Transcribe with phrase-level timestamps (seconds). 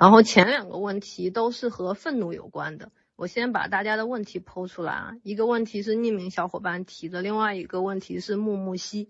[0.00, 2.92] 然后前两个问题都是和愤怒有关的。
[3.16, 9.08] 我先把大家的问题抛出来啊，一个问题是匿名小伙伴提的，另外一个问题是木木西。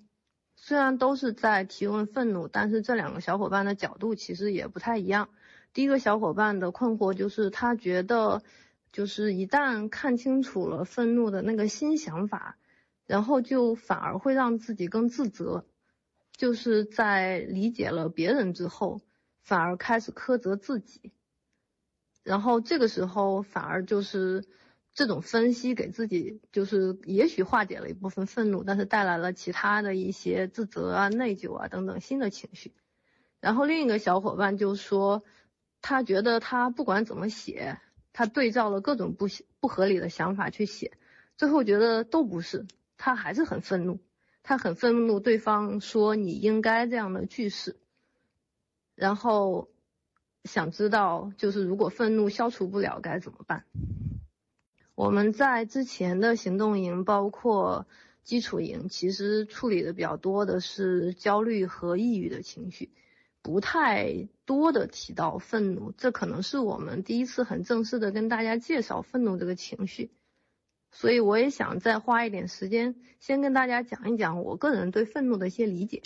[0.56, 5.29] 虽然都是在提问愤怒，但是这两个小伙伴的角度其实也不太一样。
[5.74, 8.43] 第一个小伙伴的困惑就是他觉得，
[8.91, 12.57] 就是一旦看清楚了愤怒的那个新想法，
[13.07, 15.66] 然后就反而会让自己更自责，
[16.34, 19.02] 就是在理解了别人之后，
[19.49, 21.12] 反而开始苛责自己，
[22.23, 24.45] 然后这个时候反而就是。
[24.95, 32.72] 这种分析给自己就是也许化解了一部分愤怒，但是带来了其他的一些自责啊、内疚啊等等新的情绪。
[33.39, 35.22] 然后另一个小伙伴就说，
[35.83, 37.78] 他觉得他不管怎么写，
[38.12, 39.28] 他对照了各种不
[39.61, 40.98] 不合理的想法去写，
[41.36, 44.00] 最后觉得都不是，他还是很愤怒，
[44.42, 47.77] 他很愤怒对方说你应该这样的句式，
[48.98, 49.69] 然后
[50.42, 53.64] 想知道就是如果愤怒消除不了该怎么办。
[54.96, 57.86] 我们在之前的行动营，包括
[58.24, 62.90] 基础营，其实处理的比较多的是焦虑和抑郁的情绪，
[63.40, 65.92] 不太多的提到愤怒。
[65.96, 70.10] 这可能是我们第一次很正式的跟大家介绍愤怒这个情绪，
[70.90, 76.02] 所以我也想再花一点时间，先跟大家讲一讲我个人对愤怒的一些理解。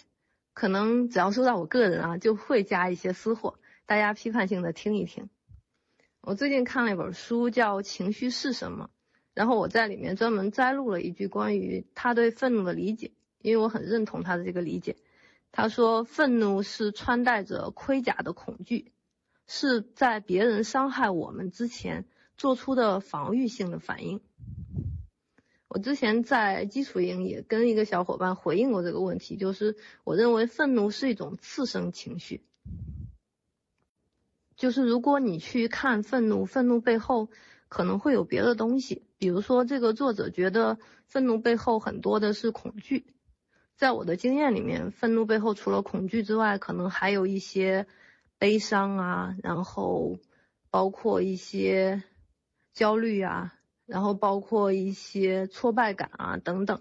[0.55, 5.28] 可能只要说到我个人啊，就会加一些私货，大家批判性的听一听。
[6.20, 8.91] 我最近看了一本书，叫《情绪是什么》，
[9.34, 14.97] 然后我在里面专门摘录了一句关于他对愤怒的理解，因为我很认同他的这个理解。
[15.50, 18.92] 他说，愤怒是穿戴着盔甲的恐惧，
[19.47, 24.20] 是在别人伤害我们之前做出的防御性的反应。
[25.72, 32.42] 我之前在基础营也跟一个小伙伴回应过这个问题，就是我认为愤怒是一种次生情绪。
[34.54, 37.30] 就是如果你去看愤怒，愤怒背后
[37.68, 43.06] 可能会有别的东西，比如说这个作者觉得愤怒背后很多的是恐惧，
[43.74, 47.86] 在我的经验里面，愤怒背后除了恐惧之外，可能还有一些
[48.36, 50.18] 悲伤啊，然后
[50.68, 52.02] 包括一些
[52.74, 53.55] 焦虑啊，
[53.92, 56.80] 然后包括一些挫败感啊等等。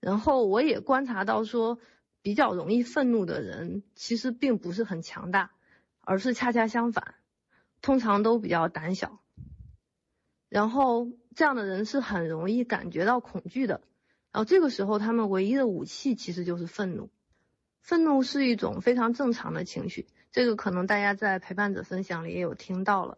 [0.00, 1.78] 然后我也观察到说，
[2.20, 5.50] 比较容易愤怒的人其实并不是很强大。
[6.06, 7.14] 而是恰恰相反，
[7.80, 9.20] 通常都比较胆小，
[10.50, 13.80] 然后这样的人是很容易感觉到恐惧的，
[14.30, 17.08] 然后这个时候他们唯一的武器其实就是愤怒，
[17.80, 23.16] 愤怒是一种非常正常的情绪，这个可能大家在陪伴者分享里也有听到了，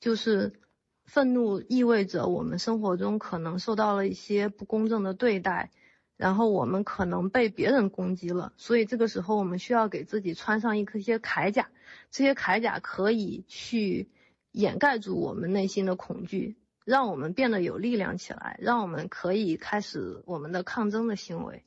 [0.00, 0.54] 就是
[1.04, 5.70] 愤怒意味着我们生活中可能受到了一些不公正的对待。
[6.16, 11.70] 然后我们可能被别人攻击了，所以这个时候我们需要给自己穿上一颗些铠甲，
[12.12, 14.08] 这些铠甲可以去
[14.52, 21.64] 掩盖住我们内心的恐惧，让我们变得有力量起来，让我们可以开始我们的抗争的行为。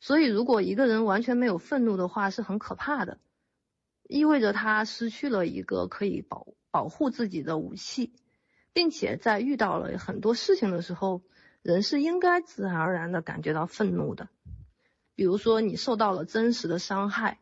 [0.00, 3.16] 所以，如果一个人完全没有愤怒的话，是很可怕的，
[4.08, 8.12] 意味着他失去了一个可以保保护自己的武器，
[8.72, 11.22] 并且在遇到了很多事情的时候。
[11.64, 14.28] 人是应该自然而然的感觉到愤怒的，
[15.14, 17.40] 比如说你受到了真实的伤害，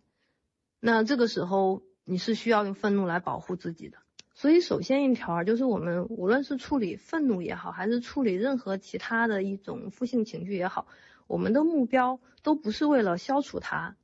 [0.79, 3.99] 那这个时候你是需要用愤怒来保护自己的。
[4.33, 10.87] 所以首先一条啊就是我们无论是处理愤怒也好，还是处理任何其他的一种负性情绪也好，
[11.27, 13.97] 我们的目标都不是为了消除它，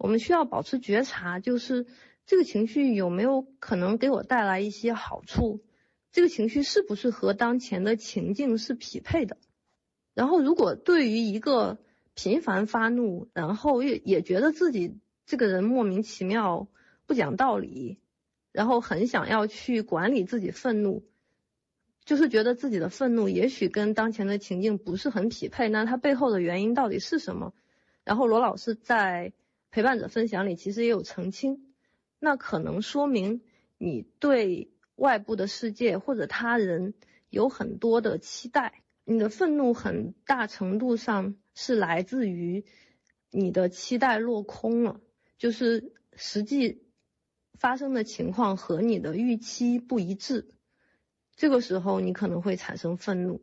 [0.00, 1.86] 我们需要保持觉察，就是
[2.24, 5.62] 这个情绪有没有可能给我带来一些好处。
[6.10, 9.36] 这个情绪是不是和当前的情境是匹配的？
[10.14, 11.78] 然后，如果对于一个
[12.14, 14.96] 频繁发怒，然后也也觉得自己
[15.26, 16.66] 这个人莫名其妙
[17.04, 17.98] 不讲道理，
[18.52, 21.04] 然后很想要去管理自己愤怒，
[22.06, 27.52] 就是觉得自己的愤怒也许跟当前的情境不是很匹配，那他背后的原因到底是什么？
[28.02, 29.34] 然后罗老师在
[29.70, 31.74] 陪伴者分享里其实也有澄清，
[32.18, 33.42] 那可能说明
[33.78, 34.72] 你对。
[34.96, 36.92] 外部的世界或者他人
[37.30, 42.66] 有很多的期待，你的愤怒很大程度上是来自于
[43.30, 45.00] 你的期待落空了，
[45.38, 46.82] 就是实际
[47.54, 50.50] 发生的情况和你的预期不一致，
[51.34, 53.40] 这个时候你可能会产生愤怒。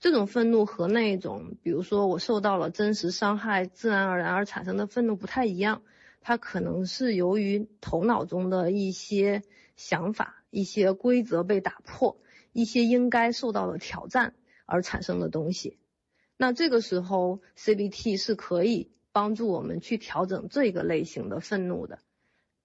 [0.00, 5.82] 这种愤怒和那种，比如说我受到了真实伤害，自然而然而产生的愤怒不太一样，
[6.20, 9.42] 它可能是由于头脑中的一些
[9.76, 10.36] 想法。
[10.52, 12.20] 一些规则被打破，
[12.52, 14.34] 一些应该受到的挑战
[14.66, 15.78] 而产生的东西，
[16.36, 22.00] 那这个时候 CBT 是可以帮助我们去调整这个类型的愤怒的。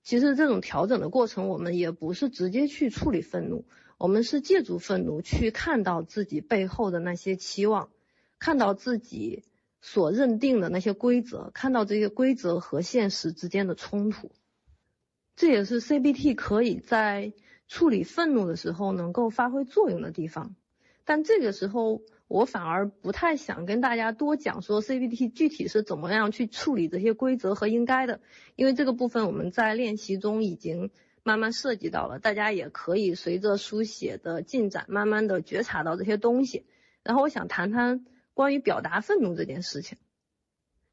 [0.05, 3.65] 其实这种调整的过程，我们也不是直接去处理愤怒，
[3.97, 7.89] 我们是借助愤怒去看到自己背后的那些期望，
[8.37, 9.43] 看到自己
[9.81, 14.31] 所认定的那些规则，看到这些规则和现实之间的冲突。
[15.35, 17.33] 这也是 CBT 可以在
[17.67, 20.55] 处理愤怒的时候能够发挥作用的地方。
[21.03, 28.19] 但这个时候，我反而不太想跟大家多讲说 CBT 具体是怎么样去处理这些规则和应该的，
[28.55, 30.89] 因为这个部分我们在练习中已经
[31.21, 36.65] 慢慢涉及到了，大家也可以随着书写的进展，慢慢的觉察到这些东西。
[37.03, 39.99] 然后我想谈谈关于表达愤怒这件事情。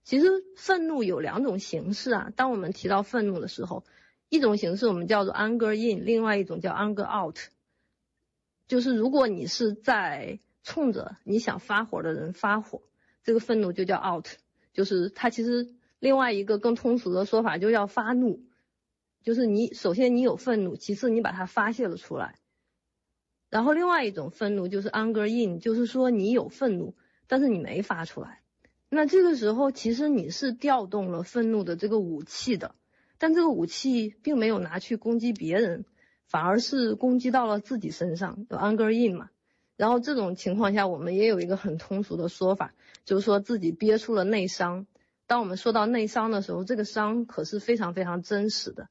[0.04, 3.84] 其实愤怒有两种形式啊，当我们提到愤怒的时候，
[4.28, 7.38] 一种形式我们叫做 anger in，另外一种叫 anger out。
[8.68, 12.82] 就是如果你是在冲着你想发火的人发火，
[13.24, 14.26] 这个愤怒就叫 out，
[14.72, 18.40] 就是它其实另外一个更通俗的说法就叫发怒，
[19.22, 22.36] 就是你首先你有愤怒，其次你把它发泄了出来，
[23.50, 26.94] 然后另外一种愤怒就是 anger in，就是说你有愤怒，
[27.26, 28.40] 但是你没发出来，
[28.88, 32.74] 那这个时候其实你是调动了愤怒的这个武器的，
[33.18, 35.84] 但这个武器并没有拿去攻击别人。
[36.24, 39.28] 反而是攻击到了自己身上，有 anger in 嘛？
[39.76, 42.74] 然后这种情况下，我们也有一个很通俗的说法，
[43.04, 44.86] 就是说自己憋出了内伤。
[45.26, 48.88] 当我们说到内伤的时候，这个伤可是非常非常真实的，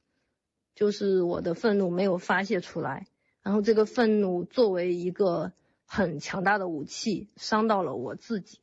[0.74, 3.06] 就是我的愤怒没有发泄出来，
[3.42, 5.52] 然后这个愤怒作为一个
[5.86, 8.58] 很强大的武器，伤到了我自己。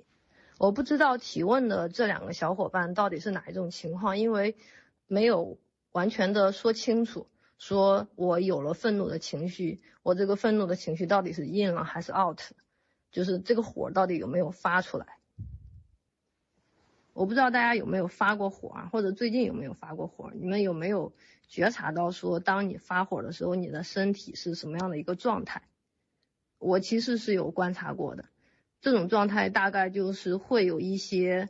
[0.58, 4.58] 我不知道提问的这两个小伙伴到底是哪一种情况，因为
[5.08, 5.58] 没有
[5.94, 7.28] 完全的说清楚。
[7.60, 12.40] 说我有了愤怒的情绪，我这个愤怒的情绪到底是 in 了还是 out？
[13.12, 15.06] 就是这个火到底有没有发出来？
[17.12, 20.32] 我不知道大家有没有发过火啊，或者最近有没有发过火？
[20.34, 21.12] 你们有没有
[21.50, 25.64] 觉察到说，当你发火的时候，你的身体是什么样的一个状态？
[26.60, 28.26] 我其实是有观察过的，
[28.80, 31.50] 这种状态大概就是会有一些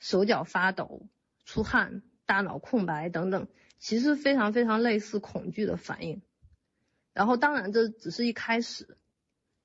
[0.00, 1.06] 手脚发抖、
[1.44, 3.46] 出汗、大脑空白等等。
[3.84, 6.22] 其实非常非常类似恐惧的反应，
[7.12, 8.96] 然后当然这只是一开始，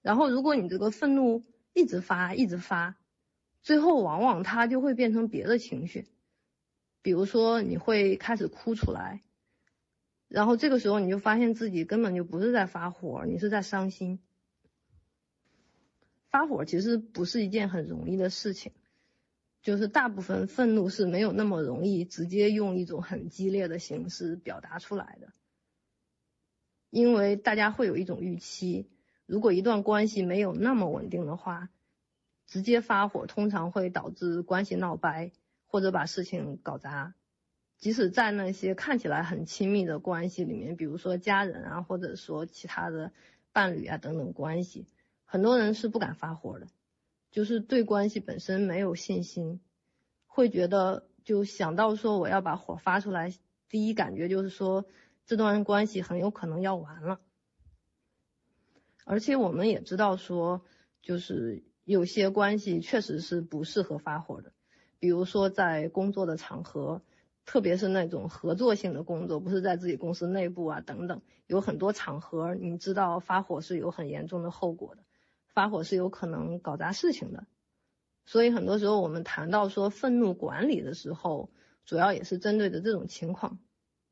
[0.01, 2.98] 然后如果你这个愤怒一直发一直发，
[3.62, 6.10] 最后往往它就会变成别的情绪，
[7.01, 9.24] 比如说你会开始哭出来，
[10.27, 14.19] 然后这个时候你就发现自己根本就不是在发火，你是在伤心。
[16.30, 18.74] 发火其实不是一件很容易的事情。
[19.61, 25.33] 就是大部分愤怒是没有那么容易直接用一种很激烈的形式表达出来的，
[26.89, 28.89] 因为大家会有一种预期，
[29.25, 31.69] 如果一段关系没有那么稳定的话，
[32.47, 35.31] 直接发火通常会导致关系闹掰
[35.67, 37.13] 或者把事情搞砸。
[37.77, 43.11] 即使在那些看起来很亲密的关系里面，比如说家人啊，或者说其他的
[43.51, 44.88] 伴侣啊等等关系，
[45.25, 46.67] 很多人是不敢发火的。
[47.39, 49.62] 就是对关系本身没有信心，
[50.27, 53.33] 会觉得就想到说我要把火发出来，
[53.69, 54.86] 第一感觉就是说
[55.25, 57.21] 这段关系很有可能要完了。
[59.06, 60.65] 而且我们也知道说，
[61.01, 64.51] 就是有些关系确实是不适合发火的，
[65.00, 67.01] 比如说在工作的场合，
[67.45, 75.04] 特别是那种合作性的工作，不是在自己公司内部啊等等，有很多场合，你知道发火是有很严重的后果的。
[75.53, 77.45] 发火是有可能搞砸事情的，
[78.25, 81.49] 所以很多时候我们谈到说愤怒管理的时候，
[81.85, 83.59] 主要也是针对的这种情况，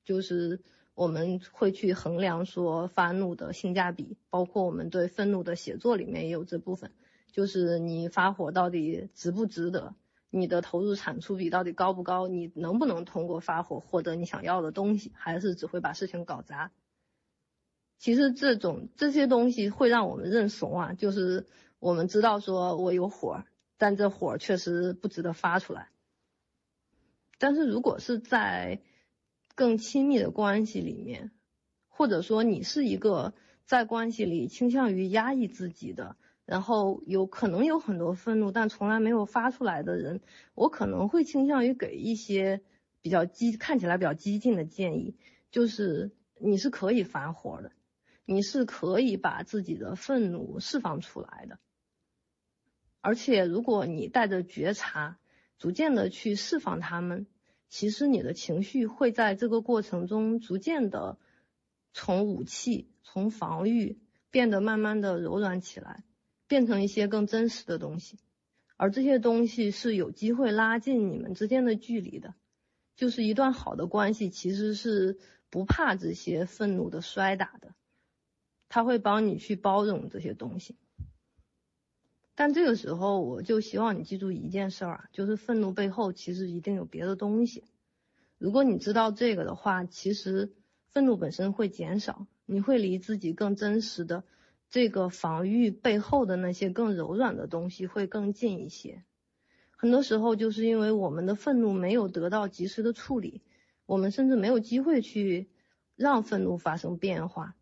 [0.03, 0.62] 就是
[0.94, 6.91] 我们会去衡量说发怒的性价比，包括我们对愤怒的写作里面也有这部分，
[7.32, 9.94] 就是你发火到底值不值得，
[10.32, 16.72] 你的投入产出比到底高不高，你能不能通过发火获得你想要的东西，还是只会把事情搞砸。
[18.00, 21.46] 其实这种这些东西会让我们认怂啊，就是
[21.80, 23.44] 我们知道说我有火，
[23.77, 25.89] 但这火确实不值得发出来。
[27.39, 28.82] 但是如果是在
[29.56, 31.32] 更亲密的关系里面，
[31.88, 33.34] 或者说你是一个
[33.66, 40.22] 在关系里倾向于压抑自己的，然后有可能有很多愤怒但从来没有发出来的人，
[40.54, 42.62] 我可能会倾向于给一些
[43.01, 45.16] 比较激看起来比较激进的建议，
[45.51, 47.72] 就是你是可以发火的。
[48.29, 51.60] 你是可以把自己的愤怒释放出来的，
[53.00, 55.17] 而且如果你带着觉察，
[55.57, 57.25] 逐渐的去释放他们，
[57.69, 61.17] 其实你的情绪会在这个过程中逐渐的
[61.93, 63.98] 从武器、从防御
[64.29, 66.03] 变得慢慢的柔软起来，
[66.48, 68.19] 变成一些更真实的东西，
[68.75, 72.36] 而这些东西是有机会拉近你们之间的距离的。
[72.98, 75.17] 就是一段好的关系其实是
[75.50, 77.74] 不怕这些愤怒的摔打的，
[78.70, 80.76] 他会帮你去包容这些东西。
[82.36, 87.64] 但这个时候，我就希望你记住一件事儿啊，就是愤怒背后其实一定有别的东西。
[88.38, 90.54] 如果你知道这个的话，其实
[90.92, 94.24] 愤怒本身会减少，你会离自己更真实的
[94.70, 99.04] 这个防御背后的那些更柔软的东西会更近一些。
[99.76, 103.42] 很多时候就是因为我们的愤怒没有得到及时的处理，
[103.88, 105.50] 我们甚至没有机会去
[105.96, 107.56] 让愤怒发生变化，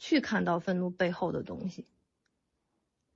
[0.00, 1.86] 去看到愤怒背后的东西。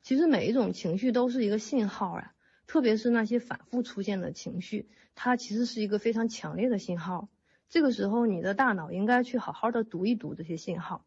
[0.03, 2.35] 其实每一种情绪都是一个信号啊，
[2.67, 7.31] 特别是那些反复出现的情绪，它其实是一个非常强烈的信号。
[7.71, 11.07] 这个时候，你的大脑应该去好好的读一读这些信号。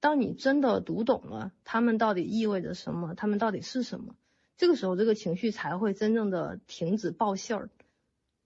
[0.00, 4.16] 当你真的读懂了，它们到底意味着什么，它们到底是什么？
[4.56, 7.68] 这个时候，这个情绪才会真正的停止报信儿。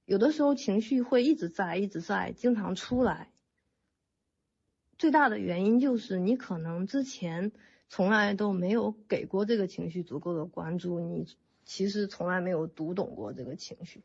[0.05, 3.31] 有的时候情绪会一直在，一直在，经常出来。
[4.99, 7.53] 最大的原因就是你可能之前
[7.89, 11.27] 从来都没有给过这个情绪足够的关注，你
[11.65, 14.03] 其实从来没有读懂过这个情绪。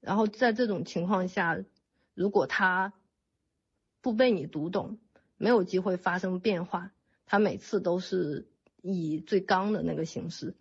[0.00, 1.62] 然后在这种情况下，
[2.14, 2.92] 如果它
[4.00, 4.98] 不被你读懂，
[5.36, 6.92] 没有机会发生变化，
[7.26, 8.48] 它每次都是。
[8.88, 10.54] 以最刚的那个形式，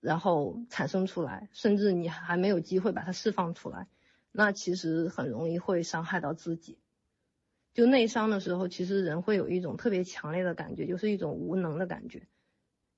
[0.00, 3.88] 然后产生出来，甚至你还没有机会把它释放出来，
[4.32, 6.78] 那其实很容易会伤害到自己。
[7.76, 12.26] 就内伤的时候，其实人会有一种特别强烈的感觉，就是一种无能的感觉。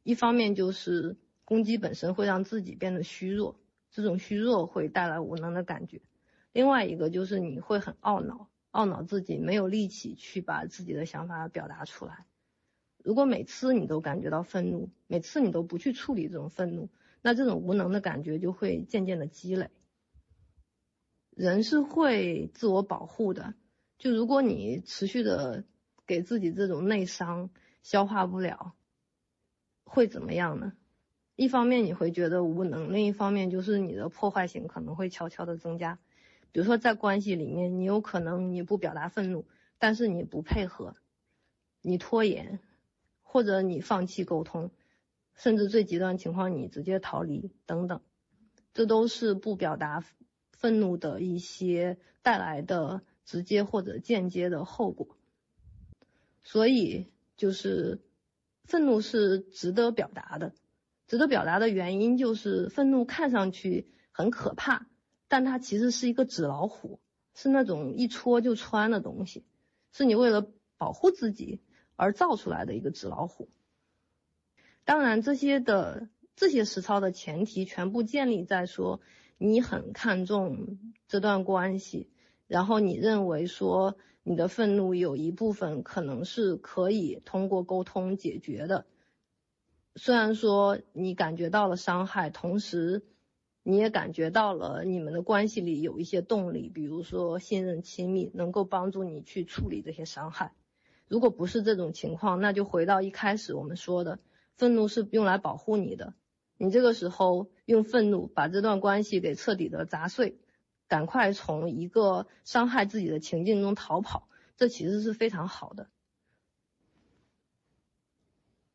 [0.05, 3.59] 一方面就是攻击本身会让自己变得虚弱，
[3.91, 6.01] 这种虚弱会带来无能的感觉。
[6.53, 12.27] 另外一个就是你会很懊恼，懊恼自己没有力气去把自己的想法表达出来。
[13.03, 16.89] 如果每次你都感觉到愤怒，每次你都不去处理这种愤怒，
[17.21, 19.71] 那这种无能的感觉就会渐渐的积累。
[21.31, 23.55] 人是会自我保护的，
[23.99, 25.65] 就如果你持续的
[26.07, 27.51] 给自己这种内伤
[27.83, 28.75] 消化不了，
[29.85, 30.73] 会怎么样呢？
[31.37, 35.99] 一方面你会觉得无能，另一方面就是你的破坏性可能会悄悄的增加。
[36.53, 39.47] 比如说在关系里面，你有可能你不表达愤怒，
[39.79, 40.97] 但是你不配合，
[41.83, 42.61] 你拖延。
[43.31, 44.71] 或者你放弃沟通，
[45.35, 48.01] 甚至最极端情况你直接逃离等等，
[48.73, 50.03] 这都是不表达
[50.53, 55.17] 愤怒的一些带来的直接或者间接的后果。
[56.43, 58.01] 所以就是
[58.65, 60.55] 愤怒是值得表达的，
[61.07, 64.87] 值得表达的原因就是愤怒看上去很可怕，
[65.29, 67.01] 但它其实是一个纸老虎，
[67.35, 69.45] 是那种一戳就穿的东西，
[69.93, 71.61] 是你为了保护自己。
[72.01, 73.49] 而造出来的一个纸老虎。
[74.85, 79.01] 当然，这些的这些实操的前提全部建立在说
[79.37, 82.09] 你很看重这段关系，
[82.49, 88.87] 然后你认为说你的愤怒有一部分可能是可以通过沟通解决的。
[89.95, 93.03] 虽然说你感觉到了伤害，同时
[93.63, 100.53] 你也感觉到了你们的关系里有一些动力，比如说信任、亲密，能够帮助你去处理这些伤害。
[101.07, 104.21] 如果不是这种情况，那就回到一开始我们说的，
[104.55, 106.15] 愤怒是用来保护你的。
[106.57, 110.39] 你这个时候用愤怒把这段关系给彻底的砸碎，
[110.89, 114.27] 赶快从一个伤害自己的情境中逃跑，
[114.57, 115.89] 这其实是非常好的。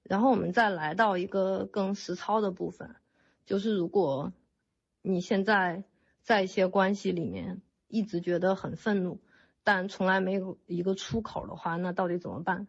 [0.04, 2.96] 然后我们再来到一个更实操的部分，
[3.46, 4.32] 就是如果
[5.02, 5.84] 你现在
[6.22, 9.20] 在一些关系里面一直觉得很愤怒。
[9.66, 12.68] 但从来没有一个出口的话，那到底怎么办？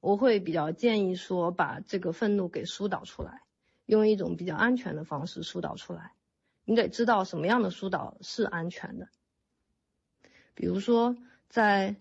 [0.00, 3.42] 我会比较建议说，把这个愤怒给疏导出来，
[3.84, 6.14] 用一种比较安全的方式疏导出来。
[6.68, 9.08] 你得知道什么样的疏导是安全的。
[10.54, 11.16] 比如说，
[11.48, 11.96] 在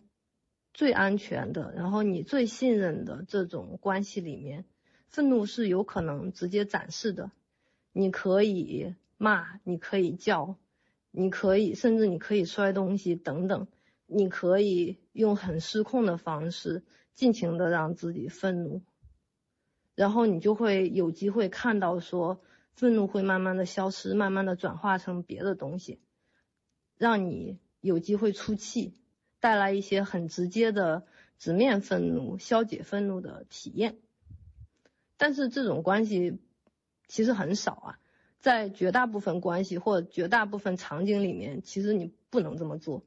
[0.74, 4.66] 最安全的，然后你最信任的这种关系里面，
[5.08, 7.32] 愤怒是有可能直接展示的。
[7.94, 10.58] 你可以骂，你可以叫，
[11.12, 13.68] 你可以，甚至你可以摔东西等等。
[14.06, 16.84] 你可以用很失控的方式，
[17.14, 18.82] 尽情的让自己愤怒，
[19.96, 22.42] 然后你就会有机会看到说，
[22.78, 26.00] 愤怒会慢慢的消失，慢慢的转化成别的东西，
[26.96, 28.94] 让你有机会出气，
[29.40, 31.08] 带来一些很直接的
[31.40, 33.98] 直面愤怒、消解愤怒的体验。
[35.18, 36.38] 但是这种关系
[37.08, 38.00] 其实很少啊，
[38.40, 43.04] 在绝大部分关系或绝大部分场景里面，其实你不能这么做。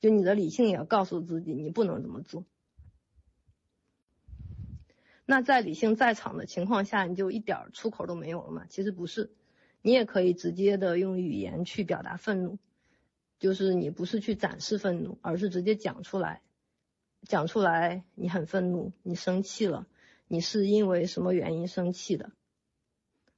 [0.00, 2.44] 就你的理性也要告诉自己，你不能这么做。
[5.32, 8.66] 那在理性在场的情况下，你就一点出口都没有了吗？
[8.68, 9.30] 其实不是，
[9.80, 12.58] 你也可以直接的用语言去表达愤怒。
[13.38, 16.42] 就是你不是去展示愤怒，而是直接讲出来，
[17.22, 19.86] 讲出来你很愤怒，你生气了，
[20.28, 22.32] 你是因为什么原因生气的？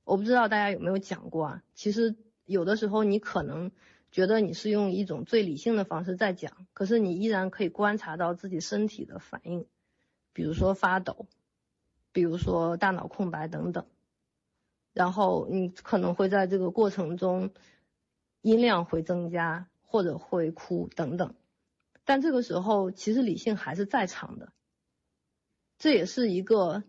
[0.02, 1.62] 我不知道大家有没有讲过啊？
[1.76, 3.70] 其实有的时候你可能
[4.10, 9.64] 觉得你是用一种最理性的方式在讲，可是你依然可以观察到自己身体的反应，
[10.32, 11.28] 比如说发抖，
[12.14, 13.84] 比如说大脑空白等等，
[14.94, 17.50] 然后你可能会在这个过程中
[18.40, 19.68] 音量会增加。
[19.86, 21.36] 或者会哭等等，
[22.04, 24.52] 但这个时候其实理性还是在场的，
[25.78, 26.82] 这也是一个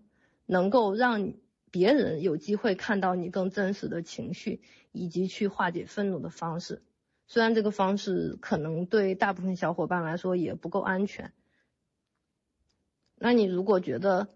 [0.47, 1.35] 能够让
[1.69, 6.81] 别人有机会看到你更真实的情绪以及去化解愤怒的方式。
[7.27, 11.31] 虽然这个方式可能对大部分小伙伴来说也不够安全，
[13.19, 14.29] 那你如果觉得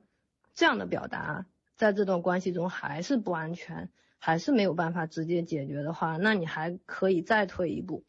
[0.59, 1.45] 这样的表达
[1.77, 8.03] 在这段关系中还是不安全，还是没有办法直接解决的话，那你还可以再退一步。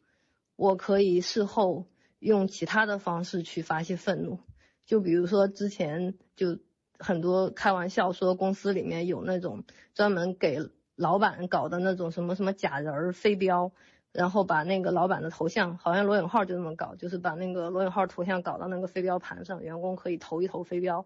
[0.57, 1.85] 我可以事后
[2.19, 4.41] 用其他的方式去发泄愤怒，
[4.85, 6.59] 就比如说之前就
[6.99, 10.59] 很多开玩笑说公司里面有那种专门给
[10.97, 13.71] 老板搞的那种什么什么假人飞镖，
[14.11, 21.05] 然后把那个老板的头像，好像罗永浩就这么搞，就是把那个罗永浩头像搞到那个飞镖盘上，员工可以投一投飞镖，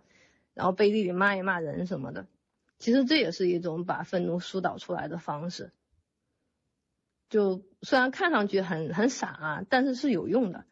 [0.56, 2.26] 然后背地里骂一骂人什么的。
[2.80, 5.72] 其实这也是一种把愤怒疏导出来的方式。
[7.30, 10.66] 就虽然看上去很很傻啊，但是是有用的。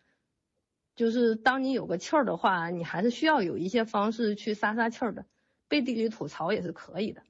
[0.96, 5.26] 就是当你有个气儿的话，你还是需要有一些方式去撒撒气儿的，
[5.68, 7.24] 背地里吐槽也是可以的。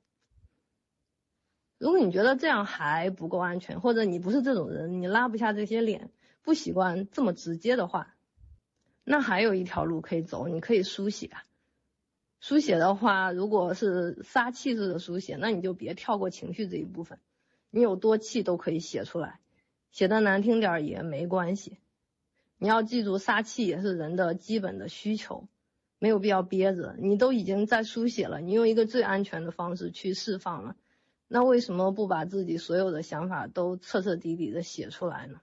[1.77, 8.15] 如果你觉得这样还不够安全，或者你不是这种人，你拉不下这些脸，不习惯这么直接的话，
[9.05, 11.31] 那还有一条路可以走，你可以书写。
[12.43, 17.17] 书写的话，如果是撒气式的书写，那你就别跳过情绪这一部分。
[17.69, 19.39] 你有多气都可以写出来，
[19.91, 21.77] 写的难听点也没关系。
[22.57, 25.47] 你要记住，撒气也是人的基本的需求，
[26.00, 26.97] 没有必要憋着。
[27.00, 30.75] 你都已经在书写了，你用一个最安全的方式去释放了，
[31.29, 35.39] 那为什么不把自己所有的想法都彻彻底底的写出来呢？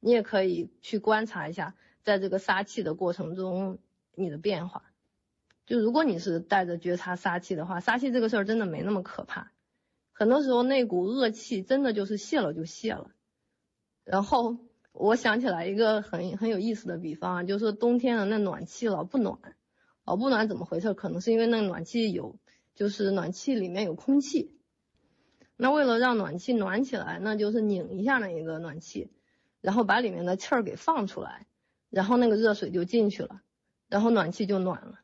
[0.00, 3.78] 你也可以去观察一下，在这个撒气的过程中
[4.14, 4.84] 你的变化。
[5.66, 9.52] 就如果你是带着觉察杀气的话，杀气这个事儿真的没那么可怕。
[10.12, 13.10] 很多时候那股恶气真的就是泄了就泄了，
[14.04, 14.58] 然后
[14.92, 19.38] 我想起来一个很很有意思的比方啊，就是冬天的那暖气老不暖，
[20.04, 20.94] 老不暖怎么回事？
[20.94, 22.38] 可能是因为那暖气有，
[22.74, 24.58] 就是暖气里面有空气，
[25.56, 29.10] 那为了让暖气暖起来，那就是拧一下那一个暖气，
[29.60, 31.46] 然后把里面的气儿给放出来，
[31.88, 33.40] 然后那个热水就进去了，
[33.88, 35.00] 然后暖气就暖了，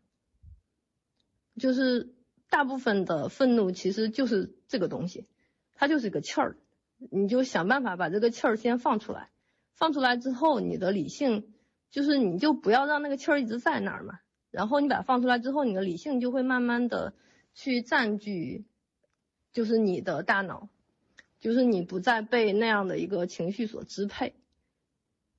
[1.58, 2.14] 就是。
[2.50, 5.26] 大部分的愤怒其实就是这个东西，
[5.74, 6.56] 它就是个气儿，
[6.96, 9.28] 你就想办法把这个气儿先放出来，
[9.74, 11.52] 放出来之后，你的理性
[11.90, 17.12] 就是你就不要让那个气儿一直在那儿嘛，然后你把它放出来之后，你的理性就会慢慢的
[17.52, 18.64] 去占据，
[19.52, 20.70] 就是你的大脑，
[21.40, 24.32] 就是你不再被那样的一个情绪所支配。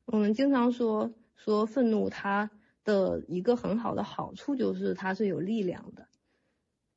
[0.06, 2.52] 我们经常说说愤怒它
[2.84, 6.08] 的一个很好的好处就是它是有力量的。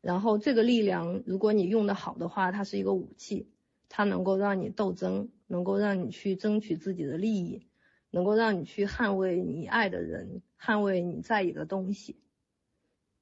[0.02, 3.48] 然后这个力量，如果你用的好的话，它是一个武器，
[3.88, 7.68] 它能够让你斗争，能够让你去争取自己的利益，
[8.10, 12.16] 能够让你去捍卫你爱的人，捍卫你在意的东西。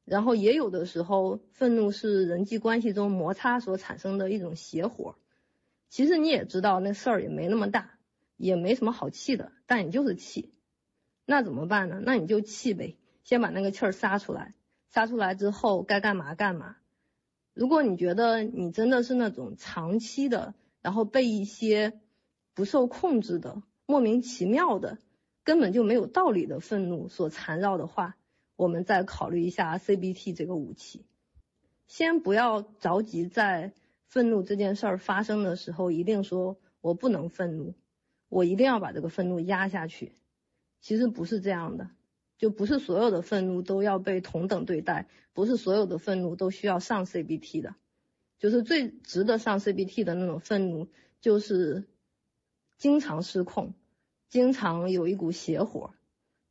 [0.06, 5.16] 然后也有的时候，愤怒是人际关系中摩擦所产生的一种邪火。
[5.90, 7.98] 其实你也知道那事儿也没那么大，
[8.38, 10.54] 也没什么好气的，但你就是气。
[11.26, 12.00] 那怎么办呢？
[12.02, 14.54] 那你就气呗，先把那个气儿撒出来。
[14.90, 16.76] 杀出来之后该干嘛干嘛。
[17.54, 22.00] 如果你觉得你真的是那种长期的，然后被一些
[22.54, 24.98] 不受控制的、莫名其妙的、
[25.44, 28.16] 根本就没有道理的愤怒所缠绕的话，
[28.56, 31.04] 我们再考虑一下 CBT 这个武器。
[31.86, 33.72] 先不要着急在
[34.06, 37.74] 愤怒这件事儿发生的时候，一定说我不能愤怒，
[38.28, 40.12] 我一定要把这个愤怒压下去。
[40.80, 41.90] 其实不是这样的。
[42.40, 47.74] 就不是所有的愤怒都要被同等对待，不是所有的愤怒都需要上 CBT 的，
[48.38, 50.88] 就是最值得上 CBT 的那种愤怒，
[51.20, 51.84] 就是
[52.78, 53.74] 经常失控，
[54.30, 55.92] 经常有一股邪火，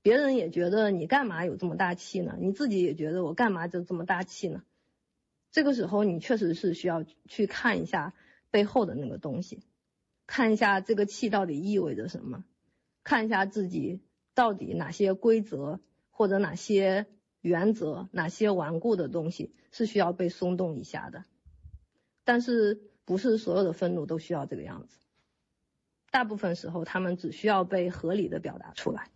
[0.04, 2.38] 别人也觉得你干嘛有这么大气呢？
[2.40, 4.62] 你自己也觉得我干嘛就这么大气呢？
[5.52, 8.14] 这个时候你确实是需要去看一下
[8.52, 9.64] 背后的那个东西，
[10.28, 12.44] 看一下这个气到底意味着什么，
[13.04, 14.02] 看一下自己。
[14.40, 17.08] 到底哪些规则或者哪些
[17.42, 21.26] 原则、哪些顽固的东西是需要被松动一下的？
[22.24, 24.98] 但是不是所有的愤怒都需要这个样子？
[26.10, 29.10] 大部分时候他们只需要被合理的表达出来。